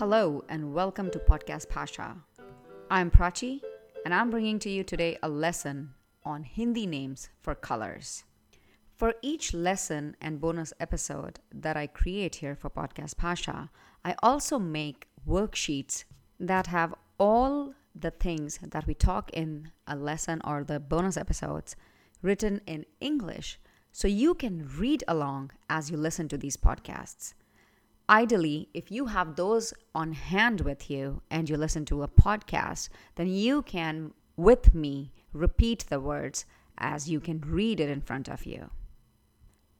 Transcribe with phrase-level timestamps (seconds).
[0.00, 2.16] Hello and welcome to Podcast Bhasha.
[2.90, 3.60] I'm Prachi
[4.06, 5.92] and I'm bringing to you today a lesson
[6.24, 8.24] on Hindi names for colors.
[8.96, 13.68] For each lesson and bonus episode that I create here for Podcast Bhasha,
[14.02, 16.04] I also make worksheets
[16.38, 21.76] that have all the things that we talk in a lesson or the bonus episodes
[22.22, 23.60] written in English
[23.92, 27.34] so you can read along as you listen to these podcasts.
[28.10, 32.88] Ideally, if you have those on hand with you and you listen to a podcast,
[33.14, 36.44] then you can, with me, repeat the words
[36.76, 38.70] as you can read it in front of you.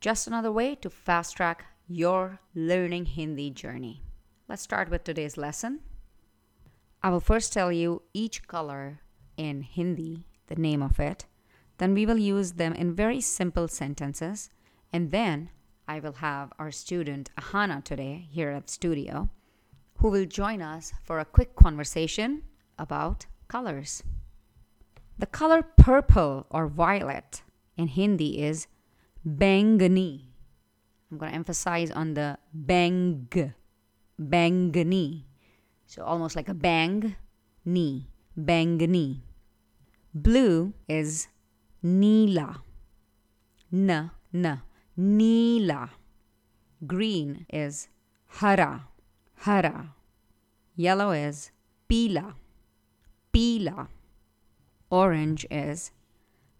[0.00, 4.02] Just another way to fast track your learning Hindi journey.
[4.48, 5.80] Let's start with today's lesson.
[7.02, 9.00] I will first tell you each color
[9.36, 11.26] in Hindi, the name of it.
[11.76, 14.48] Then we will use them in very simple sentences.
[14.94, 15.50] And then
[15.86, 19.28] I will have our student Ahana today here at studio
[19.98, 22.42] who will join us for a quick conversation
[22.78, 24.02] about colors.
[25.18, 27.42] The color purple or violet
[27.76, 28.66] in Hindi is
[29.26, 30.22] bangani.
[31.10, 33.28] I'm going to emphasize on the bang,
[34.20, 35.24] bangani.
[35.86, 37.14] So almost like a bang,
[37.64, 38.08] knee,
[38.38, 39.20] bangani.
[40.14, 41.28] Blue is
[41.82, 42.62] neela,
[43.70, 44.62] na, n,
[44.96, 45.90] neela.
[46.86, 47.88] Green is
[48.26, 48.86] hara,
[49.36, 49.94] hara.
[50.76, 51.50] Yellow is
[51.88, 52.34] pila,
[53.32, 53.88] pila.
[54.90, 55.90] Orange is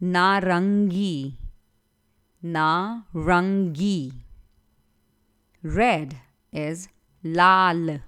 [0.00, 1.34] narangi,
[2.44, 4.12] narangi.
[5.62, 6.16] Red
[6.52, 6.88] is
[7.22, 8.00] lal,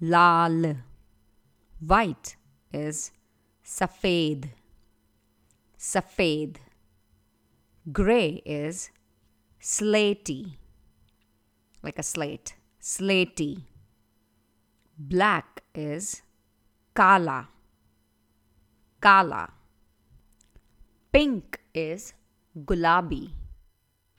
[0.00, 0.76] lal.
[1.80, 2.36] White
[2.72, 3.10] is
[3.62, 4.48] safed,
[5.76, 6.60] safed.
[7.90, 8.90] Gray is
[9.62, 10.56] slaty,
[11.82, 13.62] like a slate, slaty.
[14.98, 16.22] Black is
[16.94, 17.48] kala,
[19.00, 19.52] kala.
[21.12, 22.12] Pink is
[22.58, 23.30] gulabi,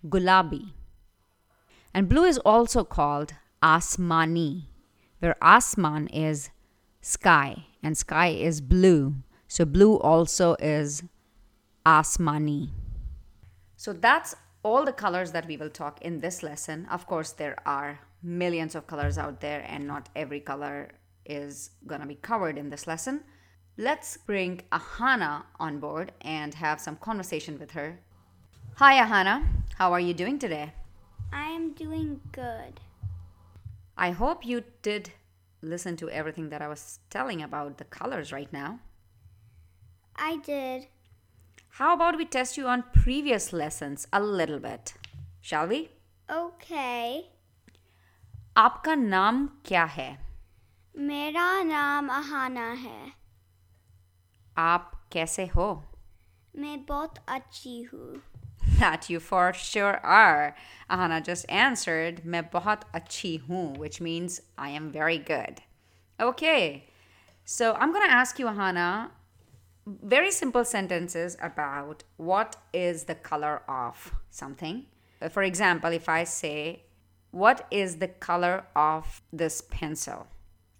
[0.07, 0.71] gulabi.
[1.93, 4.63] And blue is also called asmani,
[5.19, 6.51] where asman is
[7.01, 9.15] sky and sky is blue.
[9.47, 11.03] So blue also is
[11.85, 12.69] asmani.
[13.75, 16.87] So that's all the colors that we will talk in this lesson.
[16.89, 20.91] Of course, there are millions of colors out there, and not every color
[21.25, 23.23] is gonna be covered in this lesson.
[23.77, 27.99] Let's bring Ahana on board and have some conversation with her.
[28.75, 29.45] Hi, Ahana.
[29.75, 30.73] How are you doing today?
[31.31, 32.79] I am doing good.
[33.97, 35.11] I hope you did
[35.61, 38.79] listen to everything that I was telling about the colors right now.
[40.15, 40.87] I did.
[41.78, 44.94] How about we test you on previous lessons a little bit?
[45.40, 45.90] Shall we?
[46.28, 47.22] Okay.
[48.56, 50.08] आपका नाम क्या है
[50.96, 53.12] मेरा नाम अहाना है
[54.58, 55.66] आप कैसे हो
[56.56, 58.20] मैं बहुत अच्छी हूँ
[58.78, 60.54] That you for sure are.
[60.88, 65.62] Ahana just answered, मैं बहुत अच्छी हूँ, which means I am very good.
[66.20, 66.84] Okay,
[67.44, 69.10] so I'm going to ask you, Ahana,
[69.85, 74.85] very simple sentences about what is the color of something.
[75.21, 76.83] Uh, For example, if I say,
[77.31, 80.27] What is the color of this pencil?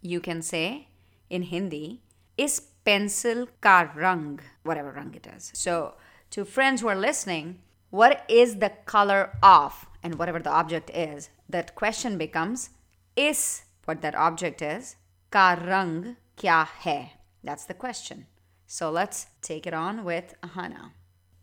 [0.01, 0.87] You can say
[1.29, 2.01] in Hindi,
[2.37, 5.51] Is pencil ka rang, whatever rang it is.
[5.53, 5.95] So,
[6.31, 7.59] to friends who are listening,
[7.89, 12.69] what is the color of, and whatever the object is, that question becomes,
[13.15, 14.95] Is what that object is,
[15.31, 17.13] ka rang kya hai?
[17.43, 18.27] That's the question.
[18.67, 20.91] So let's take it on with Ahana.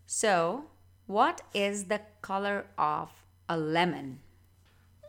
[0.05, 0.65] So,
[1.07, 3.09] what is the color of
[3.47, 4.19] a lemon?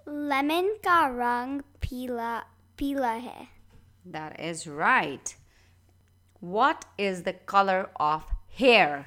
[0.07, 2.45] Lemon ka rang pila
[2.77, 3.49] pila hai.
[4.05, 5.35] That is right.
[6.41, 9.07] What is the color of hair?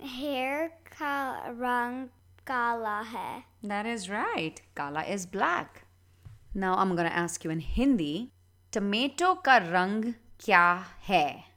[0.00, 2.10] Hair ka rang
[2.44, 3.44] kala hai.
[3.62, 4.60] That is right.
[4.74, 5.86] Kala is black.
[6.54, 8.32] Now I'm going to ask you in Hindi,
[8.72, 11.49] tomato ka rang kya hai?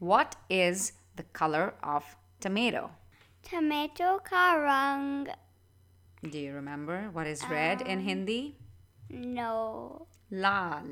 [0.00, 2.04] What is the color of
[2.40, 2.90] tomato?
[3.50, 5.28] Tomato का रंग
[6.30, 8.56] Do you remember what is red in Hindi?
[9.12, 10.88] No Lal.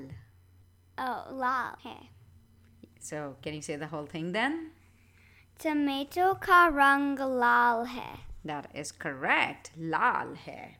[0.98, 1.96] oh लाल है
[3.00, 4.70] So, can you say the whole thing then?
[5.62, 8.12] Tomato का रंग लाल है
[8.46, 9.70] That is correct.
[9.76, 10.76] Lal hai.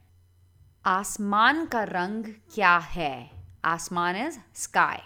[0.85, 2.25] आसमान का रंग
[2.55, 3.13] क्या है?
[3.65, 4.99] Asman is sky.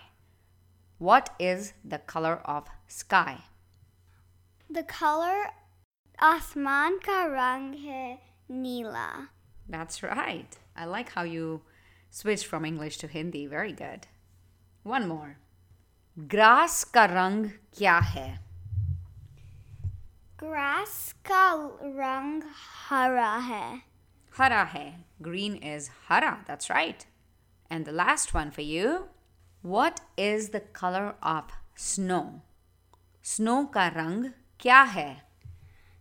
[0.99, 3.45] what is the color of sky?
[4.71, 5.51] The color
[6.21, 9.31] Asman ka rang hai nila.
[9.69, 10.57] That's right.
[10.77, 11.63] I like how you
[12.11, 13.47] switched from English to Hindi.
[13.47, 14.07] Very good.
[14.85, 15.39] One more.
[16.29, 18.39] Grass ka rang kya hai?
[20.37, 22.43] Grass ka rang
[22.87, 23.83] hara hai.
[24.31, 24.95] Hara hai.
[25.21, 26.45] Green is hara.
[26.47, 27.05] That's right.
[27.69, 29.09] And the last one for you.
[29.64, 32.42] What is the color of snow?
[33.24, 35.22] Snow का रंग क्या है?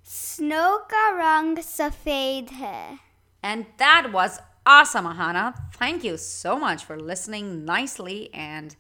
[0.04, 2.98] Snow का रंग सफेद है.
[3.42, 5.54] And that was awesome, Ahana.
[5.72, 8.76] Thank you so much for listening nicely and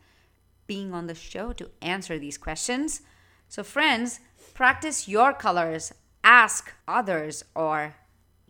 [0.66, 3.00] being on the show to answer these questions.
[3.48, 4.20] So, friends,
[4.54, 5.92] practice your colors,
[6.22, 7.94] ask others, or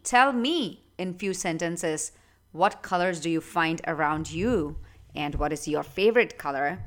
[0.02, 2.12] tell me in few sentences
[2.52, 4.76] what colors do you find around you
[5.15, 6.79] And what is your favorite color.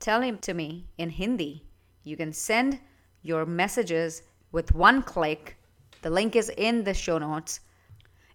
[0.00, 1.64] Tell him to me in Hindi.
[2.02, 2.80] You can send
[3.22, 4.22] your messages
[4.52, 5.56] with one click.
[6.02, 7.60] The link is in the show notes.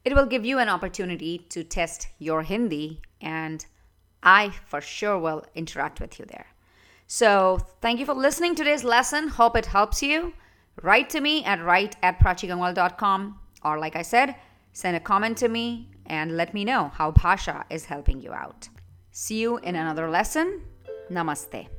[0.04, 3.66] It will give you an opportunity to test your Hindi, and
[4.24, 6.48] I for sure will interact with you there.
[7.08, 9.28] So, thank you for listening to today's lesson.
[9.28, 10.34] Hope it helps you.
[10.82, 14.36] Write to me at write at prachigangwal.com, or like I said,
[14.74, 18.70] send a comment to me and let me know how Bhasha is helping you out.
[19.12, 20.62] See you in another lesson.
[21.10, 21.79] Namaste.